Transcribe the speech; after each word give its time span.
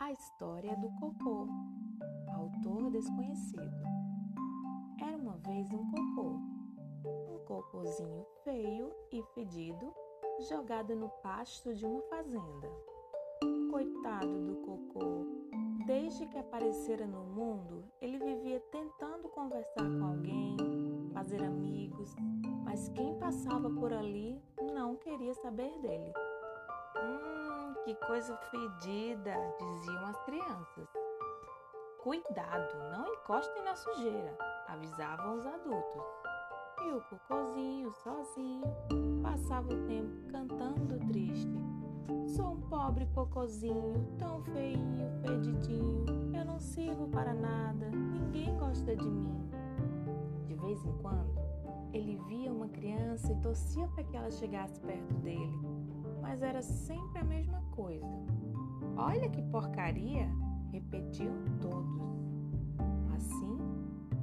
A 0.00 0.12
história 0.12 0.76
do 0.76 0.88
cocô. 0.90 1.48
Autor 2.32 2.88
desconhecido. 2.88 3.82
Era 5.02 5.16
uma 5.16 5.36
vez 5.38 5.68
um 5.72 5.90
cocô. 5.90 6.38
Um 7.04 7.44
cocôzinho 7.44 8.24
feio 8.44 8.92
e 9.10 9.20
fedido, 9.34 9.92
jogado 10.48 10.94
no 10.94 11.08
pasto 11.20 11.74
de 11.74 11.84
uma 11.84 12.00
fazenda. 12.02 12.70
Coitado 13.72 14.46
do 14.46 14.56
cocô. 14.58 15.26
Desde 15.84 16.26
que 16.26 16.38
aparecera 16.38 17.04
no 17.04 17.24
mundo, 17.24 17.84
ele 18.00 18.18
vivia 18.18 18.60
tentando 18.70 19.28
conversar 19.28 19.82
com 19.98 20.04
alguém, 20.04 20.56
fazer 21.12 21.42
amigos, 21.42 22.14
mas 22.64 22.88
quem 22.90 23.18
passava 23.18 23.68
por 23.68 23.92
ali 23.92 24.40
não 24.74 24.94
queria 24.94 25.34
saber 25.34 25.76
dele. 25.80 26.12
Hum, 26.96 27.74
que 27.84 27.94
coisa 28.06 28.36
fedida, 28.50 29.34
diziam 29.58 30.06
as 30.06 30.20
crianças. 30.24 30.88
Cuidado, 32.02 32.78
não 32.90 33.06
encostem 33.14 33.62
na 33.62 33.74
sujeira, 33.74 34.36
avisavam 34.68 35.36
os 35.36 35.46
adultos. 35.46 36.02
E 36.84 36.92
o 36.92 37.00
cocôzinho, 37.02 37.92
sozinho, 37.92 38.64
passava 39.22 39.72
o 39.72 39.86
tempo 39.86 40.30
cantando 40.30 40.98
triste. 41.08 41.52
Sou 42.26 42.52
um 42.52 42.60
pobre 42.62 43.06
cocôzinho, 43.14 44.06
tão 44.18 44.42
feinho, 44.44 45.10
fedidinho. 45.26 46.06
Eu 46.34 46.44
não 46.44 46.58
sirvo 46.58 47.08
para 47.08 47.34
nada, 47.34 47.90
ninguém 47.90 48.56
gosta 48.56 48.96
de 48.96 49.08
mim. 49.08 49.50
De 50.46 50.54
vez 50.54 50.82
em 50.84 50.96
quando, 50.98 51.36
ele 51.92 52.16
via 52.28 52.52
uma 52.52 52.68
criança 52.68 53.32
e 53.32 53.40
torcia 53.40 53.86
para 53.88 54.04
que 54.04 54.16
ela 54.16 54.30
chegasse 54.30 54.80
perto 54.80 55.14
dele 55.14 55.78
mas 56.28 56.42
era 56.42 56.60
sempre 56.60 57.20
a 57.20 57.24
mesma 57.24 57.62
coisa. 57.70 58.06
Olha 58.96 59.30
que 59.30 59.40
porcaria! 59.50 60.28
repetiam 60.70 61.34
todos. 61.62 62.02
Assim, 63.16 63.58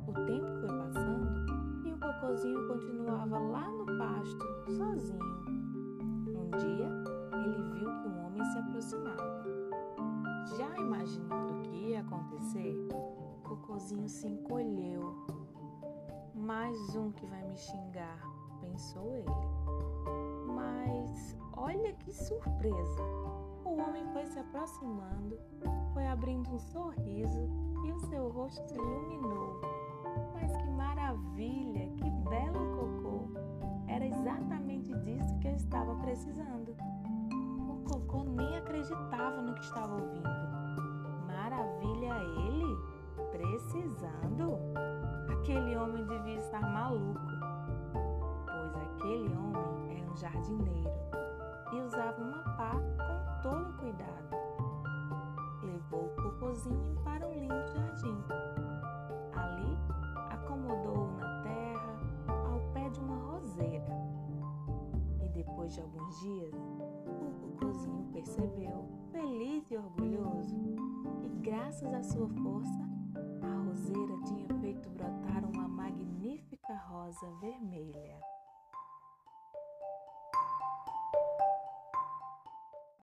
o 0.07 0.13
tempo 0.13 0.45
foi 0.61 0.77
passando 0.77 1.87
e 1.87 1.91
o 1.91 1.99
cocôzinho 1.99 2.67
continuava 2.67 3.39
lá 3.39 3.67
no 3.71 3.85
pasto, 3.97 4.45
sozinho. 4.77 5.45
Um 6.27 6.49
dia, 6.51 6.87
ele 7.33 7.79
viu 7.79 7.89
que 7.89 8.07
um 8.07 8.25
homem 8.27 8.45
se 8.45 8.59
aproximava. 8.59 9.43
Já 10.57 10.77
imaginando 10.77 11.55
o 11.55 11.61
que 11.63 11.89
ia 11.89 12.01
acontecer, 12.01 12.87
o 12.93 13.41
cocôzinho 13.43 14.07
se 14.07 14.27
encolheu. 14.27 15.25
Mais 16.35 16.95
um 16.95 17.11
que 17.11 17.25
vai 17.25 17.43
me 17.47 17.57
xingar, 17.57 18.21
pensou 18.61 19.15
ele. 19.15 19.25
Mas 20.53 21.24
Olha 21.77 21.91
que 21.91 22.13
surpresa! 22.13 23.03
O 23.65 23.81
homem 23.81 24.05
foi 24.13 24.25
se 24.25 24.39
aproximando, 24.39 25.37
foi 25.93 26.07
abrindo 26.07 26.49
um 26.49 26.57
sorriso 26.57 27.49
e 27.85 27.91
o 27.91 27.99
seu 27.99 28.29
rosto 28.29 28.65
se 28.69 28.75
iluminou. 28.75 29.59
Mas 30.33 30.55
que 30.55 30.69
maravilha! 30.69 31.89
Que 31.97 32.09
belo 32.29 32.77
cocô! 32.77 33.27
Era 33.89 34.05
exatamente 34.05 34.93
disso 34.99 35.37
que 35.39 35.49
eu 35.49 35.55
estava 35.55 35.93
precisando. 35.95 36.77
O 37.67 37.83
cocô 37.83 38.23
nem 38.23 38.57
acreditava 38.57 39.41
no 39.41 39.53
que 39.55 39.65
estava 39.65 39.95
ouvindo. 39.95 41.27
Maravilha 41.27 42.13
ele? 42.47 42.77
Precisando? 43.31 44.59
Aquele 45.29 45.75
homem 45.75 46.07
devia 46.07 46.37
estar 46.37 46.61
maluco, 46.61 47.19
pois 48.45 48.75
aquele 48.77 49.35
homem 49.35 50.01
é 50.01 50.09
um 50.09 50.15
jardineiro 50.15 51.24
e 51.71 51.81
usava 51.81 52.21
uma 52.21 52.43
pá 52.55 52.71
com 52.71 53.41
todo 53.41 53.73
cuidado. 53.77 54.35
Levou 55.63 56.05
o 56.05 56.15
cocôzinho 56.21 56.95
para 57.03 57.27
um 57.27 57.33
lindo 57.33 57.67
jardim. 57.67 58.17
Ali, 59.33 59.77
acomodou-o 60.31 61.11
na 61.17 61.41
terra, 61.41 61.99
ao 62.27 62.59
pé 62.73 62.89
de 62.89 62.99
uma 62.99 63.17
roseira. 63.17 63.85
E 65.23 65.29
depois 65.29 65.73
de 65.73 65.81
alguns 65.81 66.19
dias, 66.19 66.53
o 67.07 67.57
cocôzinho 67.57 68.05
percebeu, 68.13 68.85
feliz 69.11 69.69
e 69.71 69.77
orgulhoso, 69.77 70.55
que 71.19 71.29
graças 71.41 71.93
à 71.93 72.03
sua 72.03 72.29
força, 72.29 72.89
a 73.41 73.67
roseira 73.67 74.21
tinha 74.25 74.47
feito 74.61 74.89
brotar 74.89 75.43
uma 75.45 75.67
magnífica 75.67 76.75
rosa 76.75 77.27
vermelha. 77.41 78.34